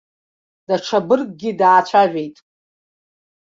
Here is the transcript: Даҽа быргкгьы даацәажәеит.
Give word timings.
Даҽа 0.67 0.99
быргкгьы 1.07 1.51
даацәажәеит. 1.59 2.35